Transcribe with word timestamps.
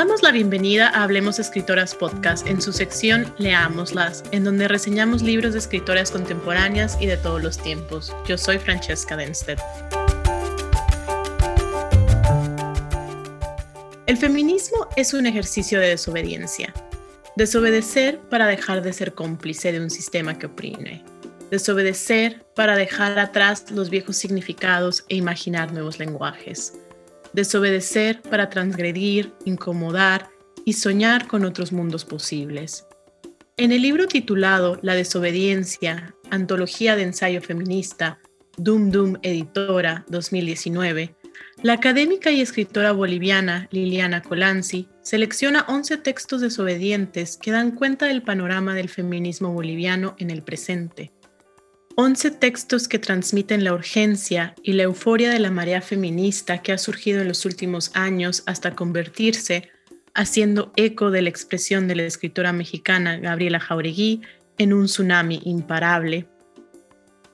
Damos 0.00 0.22
la 0.22 0.32
bienvenida 0.32 0.88
a 0.88 1.02
Hablemos 1.02 1.38
Escritoras 1.38 1.94
Podcast 1.94 2.46
en 2.46 2.62
su 2.62 2.72
sección 2.72 3.34
Leámoslas, 3.36 4.24
en 4.32 4.44
donde 4.44 4.66
reseñamos 4.66 5.20
libros 5.20 5.52
de 5.52 5.58
escritoras 5.58 6.10
contemporáneas 6.10 6.96
y 7.02 7.04
de 7.04 7.18
todos 7.18 7.42
los 7.42 7.58
tiempos. 7.58 8.16
Yo 8.26 8.38
soy 8.38 8.56
Francesca 8.56 9.14
Denstedt. 9.14 9.60
El 14.06 14.16
feminismo 14.16 14.88
es 14.96 15.12
un 15.12 15.26
ejercicio 15.26 15.78
de 15.78 15.88
desobediencia. 15.88 16.72
Desobedecer 17.36 18.20
para 18.30 18.46
dejar 18.46 18.80
de 18.80 18.94
ser 18.94 19.12
cómplice 19.12 19.70
de 19.70 19.82
un 19.82 19.90
sistema 19.90 20.38
que 20.38 20.46
oprime. 20.46 21.04
Desobedecer 21.50 22.42
para 22.54 22.74
dejar 22.74 23.18
atrás 23.18 23.70
los 23.70 23.90
viejos 23.90 24.16
significados 24.16 25.04
e 25.10 25.16
imaginar 25.16 25.74
nuevos 25.74 25.98
lenguajes 25.98 26.72
desobedecer 27.32 28.22
para 28.22 28.50
transgredir, 28.50 29.32
incomodar 29.44 30.28
y 30.64 30.74
soñar 30.74 31.26
con 31.26 31.44
otros 31.44 31.72
mundos 31.72 32.04
posibles. 32.04 32.86
En 33.56 33.72
el 33.72 33.82
libro 33.82 34.06
titulado 34.06 34.78
La 34.82 34.94
desobediencia, 34.94 36.14
Antología 36.30 36.96
de 36.96 37.02
Ensayo 37.02 37.42
Feminista, 37.42 38.18
Dum 38.56 38.90
Dum 38.90 39.16
Editora 39.22 40.04
2019, 40.08 41.14
la 41.62 41.74
académica 41.74 42.30
y 42.30 42.40
escritora 42.40 42.92
boliviana 42.92 43.68
Liliana 43.70 44.22
Colanzi 44.22 44.88
selecciona 45.02 45.66
11 45.68 45.98
textos 45.98 46.40
desobedientes 46.40 47.36
que 47.36 47.50
dan 47.50 47.72
cuenta 47.72 48.06
del 48.06 48.22
panorama 48.22 48.74
del 48.74 48.88
feminismo 48.88 49.52
boliviano 49.52 50.14
en 50.18 50.30
el 50.30 50.42
presente 50.42 51.12
11 51.96 52.30
textos 52.32 52.88
que 52.88 52.98
transmiten 52.98 53.64
la 53.64 53.74
urgencia 53.74 54.54
y 54.62 54.72
la 54.72 54.84
euforia 54.84 55.30
de 55.30 55.38
la 55.38 55.50
marea 55.50 55.82
feminista 55.82 56.62
que 56.62 56.72
ha 56.72 56.78
surgido 56.78 57.20
en 57.20 57.28
los 57.28 57.44
últimos 57.44 57.90
años 57.94 58.42
hasta 58.46 58.74
convertirse, 58.74 59.68
haciendo 60.14 60.72
eco 60.76 61.10
de 61.10 61.22
la 61.22 61.28
expresión 61.28 61.88
de 61.88 61.96
la 61.96 62.04
escritora 62.04 62.52
mexicana 62.52 63.18
Gabriela 63.18 63.60
Jauregui, 63.60 64.22
en 64.58 64.72
un 64.72 64.86
tsunami 64.86 65.40
imparable. 65.44 66.28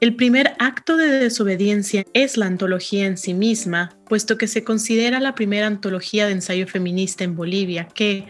El 0.01 0.15
primer 0.15 0.55
acto 0.59 0.97
de 0.97 1.07
desobediencia 1.07 2.05
es 2.13 2.37
la 2.37 2.47
antología 2.47 3.07
en 3.07 3.17
sí 3.17 3.35
misma, 3.35 3.99
puesto 4.09 4.37
que 4.37 4.47
se 4.47 4.63
considera 4.63 5.21
la 5.21 5.35
primera 5.35 5.67
antología 5.67 6.27
de 6.27 6.33
ensayo 6.33 6.67
feminista 6.67 7.25
en 7.25 7.35
Bolivia 7.35 7.89
que, 7.95 8.27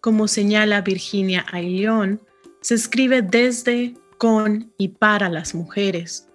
como 0.00 0.28
señala 0.28 0.80
Virginia 0.80 1.44
Ayllón, 1.50 2.20
se 2.60 2.74
escribe 2.74 3.22
desde, 3.22 3.94
con 4.18 4.72
y 4.76 4.88
para 4.88 5.28
las 5.28 5.54
mujeres. 5.54 6.28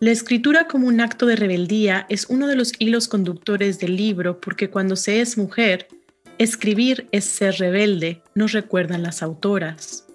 La 0.00 0.10
escritura 0.10 0.68
como 0.68 0.86
un 0.86 1.00
acto 1.00 1.26
de 1.26 1.36
rebeldía 1.36 2.06
es 2.08 2.26
uno 2.28 2.46
de 2.46 2.56
los 2.56 2.72
hilos 2.78 3.08
conductores 3.08 3.78
del 3.78 3.96
libro 3.96 4.40
porque 4.40 4.70
cuando 4.70 4.94
se 4.94 5.20
es 5.20 5.38
mujer, 5.38 5.88
escribir 6.38 7.08
es 7.10 7.24
ser 7.24 7.56
rebelde, 7.56 8.22
nos 8.34 8.52
recuerdan 8.52 9.02
las 9.02 9.22
autoras. 9.22 10.06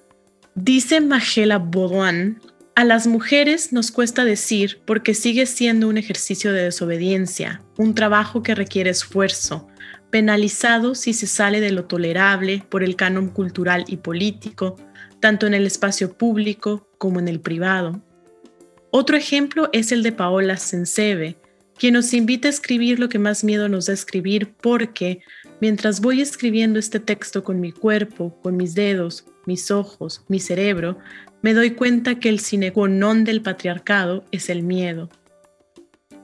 Dice 0.56 1.02
Magela 1.02 1.58
Baudouin, 1.58 2.40
a 2.76 2.86
las 2.86 3.08
mujeres 3.08 3.74
nos 3.74 3.92
cuesta 3.92 4.24
decir 4.24 4.80
porque 4.86 5.14
sigue 5.14 5.46
siendo 5.46 5.88
un 5.90 5.98
ejercicio 5.98 6.54
de 6.54 6.64
desobediencia, 6.64 7.62
un 7.78 7.94
trabajo 7.94 8.42
que 8.42 8.56
requiere 8.56 8.90
esfuerzo, 8.90 9.68
penalizado 10.10 10.96
si 10.96 11.14
se 11.14 11.28
sale 11.28 11.60
de 11.60 11.72
lo 11.72 11.86
tolerable 11.86 12.64
por 12.70 12.84
el 12.84 12.96
canon 12.96 13.30
cultural 13.30 13.84
y 13.88 13.98
político, 13.98 14.78
tanto 15.24 15.48
en 15.48 15.54
el 15.54 15.66
espacio 15.66 16.18
público 16.18 16.86
como 16.98 17.18
en 17.22 17.30
el 17.30 17.40
privado. 17.40 18.02
Otro 18.92 19.16
ejemplo 19.16 19.70
es 19.72 19.94
el 19.94 20.04
de 20.04 20.12
Paola 20.12 20.58
Sensebe, 20.58 21.38
quien 21.78 21.94
nos 21.94 22.14
invita 22.14 22.50
a 22.50 22.52
escribir 22.52 23.00
lo 23.00 23.08
que 23.08 23.20
más 23.20 23.46
miedo 23.46 23.70
nos 23.70 23.86
da 23.86 23.94
escribir 23.94 24.54
porque, 24.60 25.22
mientras 25.62 26.02
voy 26.02 26.20
escribiendo 26.20 26.78
este 26.78 27.00
texto 27.00 27.42
con 27.42 27.62
mi 27.62 27.72
cuerpo, 27.72 28.38
con 28.42 28.58
mis 28.58 28.76
dedos, 28.76 29.24
mis 29.46 29.72
ojos, 29.72 30.26
mi 30.28 30.42
cerebro, 30.42 30.98
me 31.42 31.54
doy 31.54 31.72
cuenta 31.72 32.20
que 32.20 32.28
el 32.28 32.42
sine 32.42 32.74
del 33.24 33.42
patriarcado 33.42 34.26
es 34.32 34.50
el 34.50 34.62
miedo. 34.62 35.10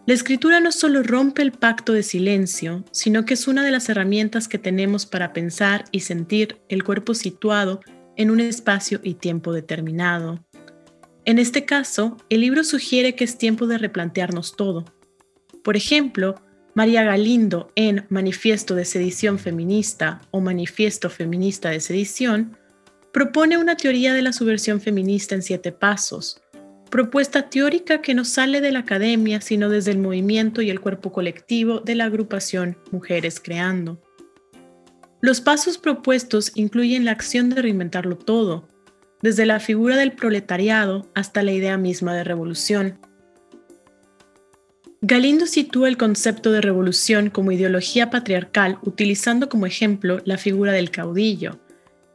La 0.08 0.14
escritura 0.14 0.60
no 0.60 0.74
solo 0.74 1.04
rompe 1.04 1.42
el 1.42 1.54
pacto 1.54 1.94
de 1.94 2.04
silencio, 2.04 2.84
sino 2.92 3.24
que 3.24 3.36
es 3.36 3.48
una 3.48 3.64
de 3.64 3.72
las 3.72 3.88
herramientas 3.88 4.50
que 4.50 4.58
tenemos 4.58 5.06
para 5.06 5.32
pensar 5.32 5.86
y 5.94 6.02
sentir 6.02 6.58
el 6.68 6.84
cuerpo 6.84 7.14
situado 7.14 7.80
en 8.20 8.32
un 8.32 8.42
espacio 8.42 9.00
y 9.02 9.14
tiempo 9.14 9.54
determinado. 9.54 10.46
En 11.24 11.40
este 11.40 11.64
caso, 11.64 12.18
el 12.30 12.42
libro 12.42 12.66
sugiere 12.66 13.16
que 13.16 13.24
es 13.24 13.38
tiempo 13.38 13.66
de 13.66 13.78
replantearnos 13.78 14.58
todo. 14.58 14.84
Por 15.64 15.78
ejemplo, 15.78 16.36
María 16.76 17.04
Galindo 17.04 17.72
en 17.76 18.06
Manifiesto 18.10 18.76
de 18.76 18.84
Sedición 18.84 19.40
Feminista 19.40 20.22
o 20.32 20.42
Manifiesto 20.42 21.10
Feminista 21.10 21.70
de 21.70 21.80
Sedición 21.80 22.58
propone 23.14 23.58
una 23.58 23.78
teoría 23.78 24.14
de 24.14 24.22
la 24.22 24.34
subversión 24.34 24.82
feminista 24.82 25.34
en 25.34 25.42
siete 25.42 25.72
pasos, 25.72 26.42
propuesta 26.92 27.50
teórica 27.50 28.02
que 28.02 28.14
no 28.14 28.26
sale 28.26 28.60
de 28.60 28.74
la 28.74 28.80
academia 28.80 29.40
sino 29.40 29.70
desde 29.70 29.92
el 29.92 29.98
movimiento 29.98 30.62
y 30.62 30.70
el 30.70 30.82
cuerpo 30.82 31.14
colectivo 31.14 31.80
de 31.80 31.96
la 31.96 32.04
agrupación 32.04 32.78
Mujeres 32.92 33.40
Creando. 33.40 34.02
Los 35.22 35.42
pasos 35.42 35.78
propuestos 35.78 36.52
incluyen 36.56 37.04
la 37.04 37.12
acción 37.12 37.50
de 37.50 37.62
reinventarlo 37.62 38.18
todo, 38.18 38.68
desde 39.22 39.46
la 39.46 39.60
figura 39.60 39.98
del 39.98 40.14
proletariado 40.14 41.10
hasta 41.14 41.44
la 41.44 41.52
idea 41.52 41.78
misma 41.78 42.16
de 42.16 42.24
revolución. 42.24 43.00
Galindo 45.02 45.46
sitúa 45.46 45.88
el 45.90 45.98
concepto 45.98 46.52
de 46.52 46.62
revolución 46.62 47.30
como 47.30 47.52
ideología 47.52 48.10
patriarcal 48.10 48.80
utilizando 48.82 49.50
como 49.50 49.66
ejemplo 49.66 50.22
la 50.26 50.38
figura 50.38 50.72
del 50.72 50.92
caudillo, 50.92 51.60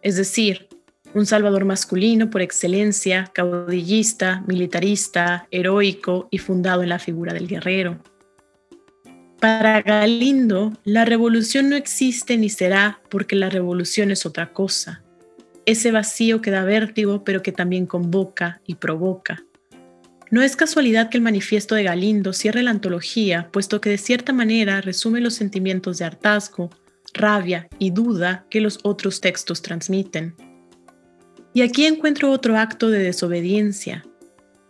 es 0.03 0.17
decir, 0.17 0.69
un 1.15 1.27
salvador 1.27 1.65
masculino 1.65 2.29
por 2.29 2.43
excelencia, 2.43 3.31
caudillista, 3.33 4.43
militarista, 4.47 5.47
heroico 5.51 6.29
y 6.31 6.39
fundado 6.39 6.83
en 6.83 6.89
la 6.89 6.99
figura 6.99 7.33
del 7.33 7.49
guerrero. 7.49 8.01
Para 9.45 9.83
Galindo, 9.83 10.73
la 10.85 11.05
revolución 11.05 11.69
no 11.69 11.77
existe 11.77 12.39
ni 12.39 12.49
será 12.49 13.03
porque 13.11 13.37
la 13.37 13.51
revolución 13.51 14.11
es 14.11 14.25
otra 14.25 14.55
cosa. 14.55 15.03
Ese 15.67 15.91
vacío 15.93 16.41
que 16.41 16.51
da 16.51 16.65
vértigo 16.65 17.25
pero 17.25 17.43
que 17.43 17.53
también 17.53 17.85
convoca 17.85 18.63
y 18.65 18.77
provoca. 18.77 19.45
No 20.31 20.41
es 20.41 20.57
casualidad 20.57 21.11
que 21.11 21.19
el 21.19 21.23
manifiesto 21.23 21.75
de 21.75 21.83
Galindo 21.83 22.33
cierre 22.33 22.63
la 22.63 22.71
antología, 22.71 23.51
puesto 23.53 23.83
que 23.83 23.91
de 23.91 23.99
cierta 23.99 24.33
manera 24.33 24.81
resume 24.81 25.21
los 25.21 25.35
sentimientos 25.35 25.99
de 25.99 26.07
hartazgo, 26.07 26.71
rabia 27.13 27.69
y 27.79 27.91
duda 27.91 28.47
que 28.49 28.63
los 28.63 28.79
otros 28.83 29.21
textos 29.21 29.61
transmiten. 29.61 30.35
Y 31.53 31.61
aquí 31.61 31.85
encuentro 31.85 32.31
otro 32.31 32.57
acto 32.57 32.89
de 32.89 33.01
desobediencia, 33.01 34.07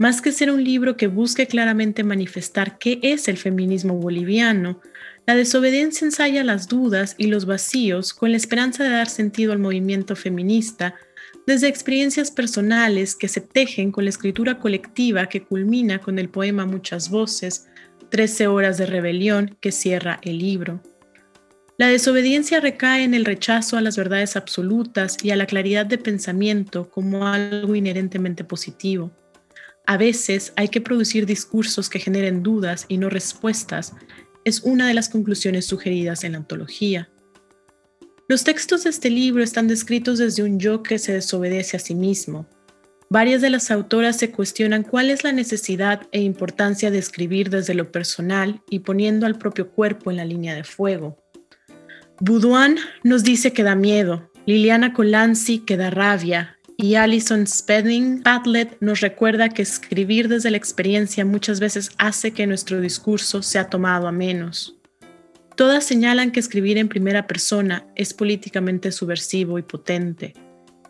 más 0.04 0.20
que 0.20 0.32
ser 0.32 0.50
un 0.50 0.62
libro 0.62 0.98
que 0.98 1.06
busque 1.06 1.46
claramente 1.46 2.04
manifestar 2.04 2.76
qué 2.76 2.98
es 3.00 3.26
el 3.26 3.38
feminismo 3.38 3.94
boliviano, 3.94 4.82
la 5.26 5.34
desobediencia 5.34 6.04
ensaya 6.04 6.44
las 6.44 6.68
dudas 6.68 7.14
y 7.16 7.28
los 7.28 7.46
vacíos 7.46 8.12
con 8.12 8.30
la 8.30 8.36
esperanza 8.36 8.84
de 8.84 8.90
dar 8.90 9.08
sentido 9.08 9.54
al 9.54 9.60
movimiento 9.60 10.14
feminista 10.14 10.94
desde 11.46 11.68
experiencias 11.68 12.30
personales 12.30 13.16
que 13.16 13.28
se 13.28 13.40
tejen 13.40 13.92
con 13.92 14.04
la 14.04 14.10
escritura 14.10 14.58
colectiva 14.58 15.30
que 15.30 15.42
culmina 15.42 15.98
con 16.00 16.18
el 16.18 16.28
poema 16.28 16.66
Muchas 16.66 17.08
Voces, 17.08 17.66
13 18.10 18.46
horas 18.48 18.76
de 18.76 18.84
rebelión 18.84 19.56
que 19.58 19.72
cierra 19.72 20.20
el 20.20 20.38
libro. 20.38 20.82
La 21.78 21.88
desobediencia 21.88 22.60
recae 22.60 23.04
en 23.04 23.14
el 23.14 23.24
rechazo 23.24 23.78
a 23.78 23.80
las 23.80 23.96
verdades 23.96 24.36
absolutas 24.36 25.16
y 25.24 25.30
a 25.30 25.36
la 25.36 25.46
claridad 25.46 25.86
de 25.86 25.96
pensamiento 25.96 26.90
como 26.90 27.26
algo 27.26 27.74
inherentemente 27.74 28.44
positivo. 28.44 29.10
A 29.86 29.96
veces 29.98 30.52
hay 30.56 30.68
que 30.68 30.80
producir 30.80 31.26
discursos 31.26 31.90
que 31.90 31.98
generen 31.98 32.42
dudas 32.42 32.86
y 32.88 32.96
no 32.96 33.10
respuestas, 33.10 33.92
es 34.44 34.62
una 34.62 34.88
de 34.88 34.94
las 34.94 35.08
conclusiones 35.08 35.66
sugeridas 35.66 36.24
en 36.24 36.32
la 36.32 36.38
antología. 36.38 37.10
Los 38.28 38.44
textos 38.44 38.84
de 38.84 38.90
este 38.90 39.10
libro 39.10 39.42
están 39.42 39.68
descritos 39.68 40.18
desde 40.18 40.42
un 40.42 40.58
yo 40.58 40.82
que 40.82 40.98
se 40.98 41.12
desobedece 41.12 41.76
a 41.76 41.80
sí 41.80 41.94
mismo. 41.94 42.48
Varias 43.10 43.42
de 43.42 43.50
las 43.50 43.70
autoras 43.70 44.16
se 44.16 44.30
cuestionan 44.30 44.82
cuál 44.82 45.10
es 45.10 45.22
la 45.24 45.32
necesidad 45.32 46.06
e 46.10 46.22
importancia 46.22 46.90
de 46.90 46.98
escribir 46.98 47.50
desde 47.50 47.74
lo 47.74 47.92
personal 47.92 48.62
y 48.70 48.80
poniendo 48.80 49.26
al 49.26 49.36
propio 49.36 49.70
cuerpo 49.70 50.10
en 50.10 50.16
la 50.16 50.24
línea 50.24 50.54
de 50.54 50.64
fuego. 50.64 51.22
Boudouin 52.20 52.76
nos 53.02 53.22
dice 53.22 53.52
que 53.52 53.62
da 53.62 53.74
miedo, 53.74 54.30
Liliana 54.46 54.94
Colanzi 54.94 55.58
que 55.58 55.76
da 55.76 55.90
rabia, 55.90 56.58
y 56.76 56.96
Alison 56.96 57.46
Spedding 57.46 58.22
Padlet 58.22 58.76
nos 58.80 59.00
recuerda 59.00 59.48
que 59.48 59.62
escribir 59.62 60.28
desde 60.28 60.50
la 60.50 60.56
experiencia 60.56 61.24
muchas 61.24 61.60
veces 61.60 61.90
hace 61.98 62.32
que 62.32 62.46
nuestro 62.46 62.80
discurso 62.80 63.42
sea 63.42 63.70
tomado 63.70 64.08
a 64.08 64.12
menos. 64.12 64.76
Todas 65.56 65.84
señalan 65.84 66.32
que 66.32 66.40
escribir 66.40 66.78
en 66.78 66.88
primera 66.88 67.26
persona 67.26 67.86
es 67.94 68.12
políticamente 68.12 68.90
subversivo 68.90 69.58
y 69.58 69.62
potente. 69.62 70.34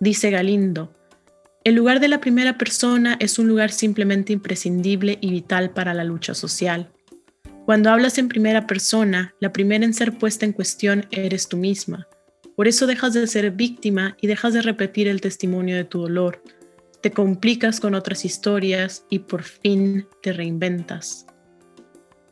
Dice 0.00 0.30
Galindo, 0.30 0.94
el 1.64 1.74
lugar 1.74 2.00
de 2.00 2.08
la 2.08 2.20
primera 2.20 2.56
persona 2.56 3.16
es 3.20 3.38
un 3.38 3.48
lugar 3.48 3.70
simplemente 3.70 4.32
imprescindible 4.32 5.18
y 5.20 5.30
vital 5.30 5.70
para 5.70 5.94
la 5.94 6.04
lucha 6.04 6.34
social. 6.34 6.90
Cuando 7.66 7.90
hablas 7.90 8.18
en 8.18 8.28
primera 8.28 8.66
persona, 8.66 9.34
la 9.40 9.52
primera 9.52 9.84
en 9.84 9.94
ser 9.94 10.18
puesta 10.18 10.44
en 10.44 10.52
cuestión 10.52 11.06
eres 11.10 11.48
tú 11.48 11.56
misma, 11.56 12.06
Por 12.56 12.68
eso 12.68 12.86
dejas 12.86 13.14
de 13.14 13.26
ser 13.26 13.50
víctima 13.50 14.16
y 14.20 14.26
dejas 14.26 14.54
de 14.54 14.62
repetir 14.62 15.08
el 15.08 15.20
testimonio 15.20 15.76
de 15.76 15.84
tu 15.84 16.02
dolor. 16.02 16.42
Te 17.00 17.10
complicas 17.10 17.80
con 17.80 17.94
otras 17.94 18.24
historias 18.24 19.04
y 19.10 19.20
por 19.20 19.42
fin 19.42 20.06
te 20.22 20.32
reinventas. 20.32 21.26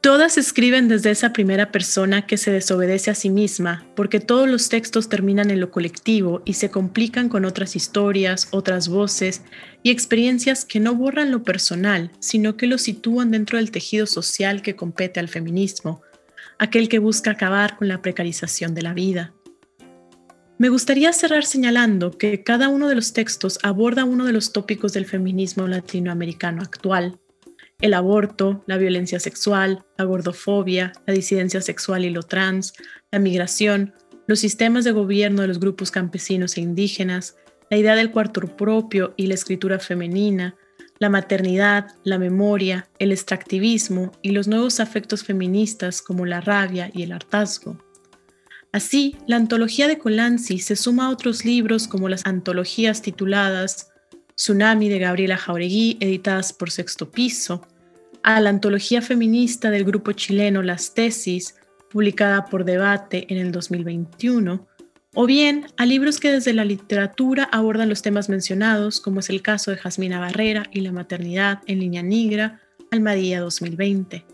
Todas 0.03 0.37
escriben 0.37 0.89
desde 0.89 1.13
esa 1.13 1.33
primera 1.33 1.71
persona 1.71 2.27
que 2.27 2.37
se 2.37 2.51
desobedece 2.51 3.13
a 3.13 3.15
sí 3.15 3.31
misma, 3.31 3.87
porque 3.95 4.19
todos 4.19 4.49
los 4.49 4.69
textos 4.69 5.09
terminan 5.09 5.49
en 5.51 5.61
lo 5.61 5.71
colectivo 5.71 6.43
y 6.45 6.55
se 6.55 6.73
complican 6.73 7.29
con 7.29 7.45
otras 7.45 7.77
historias, 7.77 8.49
otras 8.51 8.89
voces 8.89 9.43
y 9.85 9.93
experiencias 9.93 10.65
que 10.65 10.81
no 10.81 10.97
borran 10.97 11.31
lo 11.31 11.45
personal, 11.45 12.11
sino 12.19 12.57
que 12.57 12.67
lo 12.67 12.79
sitúan 12.79 13.31
dentro 13.31 13.59
del 13.59 13.71
tejido 13.71 14.07
social 14.07 14.61
que 14.61 14.75
compete 14.75 15.21
al 15.21 15.29
feminismo, 15.29 16.03
aquel 16.59 16.89
que 16.89 16.99
busca 16.99 17.31
acabar 17.31 17.77
con 17.77 17.87
la 17.87 18.03
precarización 18.03 18.75
de 18.75 18.83
la 18.83 18.95
vida. 18.95 19.33
Me 20.63 20.69
gustaría 20.69 21.13
cerrar 21.13 21.45
señalando 21.45 22.17
que 22.17 22.45
cada 22.45 22.69
uno 22.69 22.87
de 22.87 22.95
los 22.95 23.13
textos 23.13 23.59
aborda 23.65 24.05
uno 24.05 24.27
de 24.27 24.33
los 24.33 24.53
tópicos 24.53 24.93
del 24.93 25.07
feminismo 25.07 25.67
latinoamericano 25.67 26.63
actual, 26.63 27.19
el 27.81 27.95
aborto, 27.95 28.63
la 28.69 28.77
violencia 28.77 29.19
sexual, 29.19 29.85
la 29.99 30.05
gordofobia, 30.05 30.93
la 31.05 31.15
disidencia 31.15 31.61
sexual 31.61 32.05
y 32.05 32.11
lo 32.11 32.23
trans, 32.23 32.75
la 33.11 33.19
migración, 33.19 33.93
los 34.29 34.39
sistemas 34.39 34.85
de 34.85 34.93
gobierno 34.93 35.43
de 35.43 35.49
los 35.49 35.59
grupos 35.59 35.91
campesinos 35.91 36.57
e 36.57 36.61
indígenas, 36.61 37.35
la 37.69 37.77
idea 37.77 37.97
del 37.97 38.13
cuarto 38.13 38.43
propio 38.43 39.15
y 39.17 39.27
la 39.27 39.35
escritura 39.35 39.81
femenina, 39.81 40.55
la 41.01 41.09
maternidad, 41.09 41.89
la 42.05 42.21
memoria, 42.21 42.89
el 43.01 43.11
extractivismo 43.11 44.13
y 44.23 44.31
los 44.31 44.47
nuevos 44.47 44.79
afectos 44.79 45.25
feministas 45.25 46.03
como 46.03 46.25
la 46.25 46.41
rabia 46.41 46.89
y 46.95 47.03
el 47.03 47.11
hartazgo. 47.11 47.79
Así, 48.73 49.17
la 49.27 49.37
antología 49.37 49.87
de 49.87 49.99
Colanzi 49.99 50.59
se 50.59 50.77
suma 50.77 51.07
a 51.07 51.11
otros 51.11 51.45
libros 51.45 51.87
como 51.87 52.09
las 52.09 52.25
antologías 52.25 53.03
tituladas 53.03 53.91
Tsunami 54.35 54.89
de 54.89 54.99
Gabriela 54.99 55.37
Jauregui, 55.37 55.99
editadas 56.01 56.55
por 56.55 56.71
Sexto 56.71 57.11
Piso, 57.11 57.67
a 58.23 58.41
la 58.41 58.49
antología 58.49 59.03
feminista 59.03 59.71
del 59.71 59.85
grupo 59.85 60.13
chileno 60.13 60.63
Las 60.63 60.95
Tesis, 60.95 61.57
publicada 61.91 62.47
por 62.47 62.65
Debate 62.65 63.27
en 63.29 63.39
el 63.39 63.53
2021, 63.53 64.67
o 65.15 65.27
bien 65.27 65.67
a 65.77 65.85
libros 65.85 66.19
que 66.19 66.33
desde 66.33 66.55
la 66.55 66.65
literatura 66.65 67.45
abordan 67.45 67.91
los 67.91 68.01
temas 68.01 68.31
mencionados, 68.31 69.01
como 69.01 69.21
es 69.21 69.29
el 69.29 69.43
caso 69.43 69.71
de 69.71 69.77
Jasmina 69.77 70.19
Barrera 70.19 70.65
y 70.73 70.81
la 70.81 70.93
maternidad 70.93 71.61
en 71.67 71.81
línea 71.81 72.03
negra, 72.03 72.61
Almadía 72.91 73.41
2020. 73.41 74.25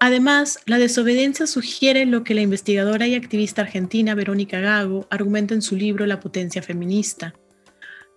Además, 0.00 0.58
la 0.66 0.78
desobediencia 0.78 1.46
sugiere 1.46 2.06
lo 2.06 2.24
que 2.24 2.34
la 2.34 2.40
investigadora 2.40 3.06
y 3.06 3.14
activista 3.14 3.62
argentina 3.62 4.14
Verónica 4.14 4.58
Gago 4.58 5.06
argumenta 5.10 5.54
en 5.54 5.62
su 5.62 5.76
libro 5.76 6.06
La 6.06 6.20
potencia 6.20 6.62
feminista, 6.62 7.34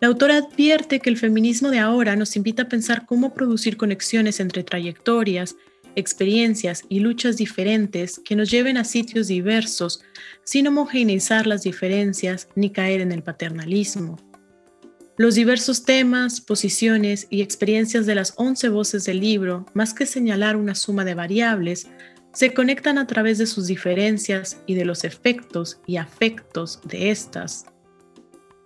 la 0.04 0.10
autora 0.10 0.36
advierte 0.36 1.00
que 1.00 1.10
el 1.10 1.16
feminismo 1.16 1.70
de 1.70 1.80
ahora 1.80 2.18
nos 2.18 2.36
invita 2.36 2.64
a 2.64 2.68
pensar 2.68 3.06
cómo 3.06 3.34
producir 3.34 3.78
conexiones 3.78 4.42
entre 4.42 4.62
trayectorias, 4.62 5.56
experiencias 5.96 6.84
y 6.90 7.00
luchas 7.00 7.38
diferentes 7.38 8.20
que 8.20 8.36
nos 8.36 8.52
lleven 8.52 8.76
a 8.76 8.84
sitios 8.84 9.28
diversos, 9.28 10.02
sin 10.44 10.68
homogeneizar 10.68 11.48
las 11.48 11.64
diferencias 11.64 12.50
ni 12.54 12.70
caer 12.70 13.00
en 13.00 13.14
el 13.14 13.24
paternalismo. 13.24 14.18
Los 15.16 15.36
diversos 15.36 15.86
temas, 15.86 16.42
posiciones 16.42 17.28
y 17.30 17.44
experiencias 17.44 18.08
de 18.08 18.16
las 18.16 18.34
11 18.36 18.70
voces 18.70 19.06
del 19.06 19.20
libro, 19.20 19.68
más 19.76 19.94
que 19.94 20.08
señalar 20.08 20.56
una 20.56 20.74
suma 20.74 21.06
de 21.06 21.14
variables, 21.14 21.88
se 22.34 22.52
conectan 22.56 22.98
a 22.98 23.06
través 23.06 23.38
de 23.38 23.46
sus 23.46 23.68
diferencias 23.68 24.60
y 24.66 24.74
de 24.74 24.86
los 24.86 25.04
efectos 25.04 25.80
y 25.86 25.98
afectos 25.98 26.80
de 26.84 27.12
estas. 27.12 27.66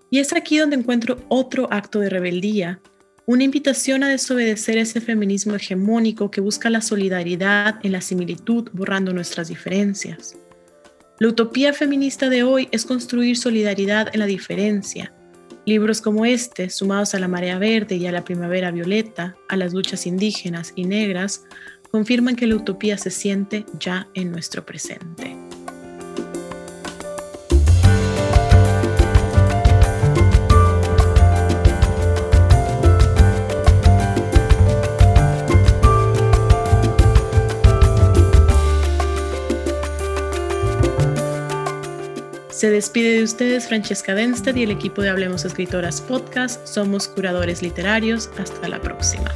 Y 0.10 0.20
es 0.20 0.32
aquí 0.32 0.58
donde 0.58 0.78
encuentro 0.78 1.18
otro 1.28 1.68
acto 1.70 2.00
de 2.00 2.10
rebeldía, 2.10 2.80
una 3.26 3.44
invitación 3.44 4.06
a 4.06 4.08
desobedecer 4.08 4.78
ese 4.78 5.02
feminismo 5.02 5.54
hegemónico 5.54 6.32
que 6.32 6.40
busca 6.40 6.70
la 6.70 6.80
solidaridad 6.80 7.76
en 7.84 7.92
la 7.92 8.00
similitud 8.00 8.70
borrando 8.72 9.12
nuestras 9.12 9.50
diferencias. 9.50 10.38
La 11.20 11.28
utopía 11.28 11.74
feminista 11.74 12.30
de 12.30 12.44
hoy 12.44 12.70
es 12.72 12.86
construir 12.86 13.36
solidaridad 13.36 14.08
en 14.14 14.22
la 14.22 14.28
diferencia. 14.28 15.12
Libros 15.68 16.00
como 16.00 16.26
este, 16.26 16.70
sumados 16.70 17.14
a 17.14 17.20
la 17.20 17.28
marea 17.28 17.60
verde 17.60 17.98
y 17.98 18.08
a 18.08 18.12
la 18.14 18.24
primavera 18.24 18.72
violeta, 18.72 19.36
a 19.50 19.58
las 19.58 19.74
luchas 19.74 20.08
indígenas 20.08 20.72
y 20.78 20.86
negras, 20.86 21.44
confirman 21.92 22.38
que 22.38 22.48
la 22.48 22.56
utopía 22.56 22.98
se 22.98 23.12
siente 23.12 23.66
ya 23.78 24.08
en 24.14 24.32
nuestro 24.32 24.66
presente. 24.66 25.47
Se 42.68 42.72
despide 42.72 43.20
de 43.20 43.24
ustedes 43.24 43.66
Francesca 43.70 44.14
Denstedt 44.14 44.58
y 44.58 44.64
el 44.64 44.72
equipo 44.72 45.02
de 45.02 45.08
Hablemos 45.08 45.46
Escritoras 45.46 46.02
Podcast. 46.02 46.68
Somos 46.68 47.08
curadores 47.08 47.62
literarios. 47.62 48.30
Hasta 48.38 48.68
la 48.68 48.82
próxima. 48.82 49.32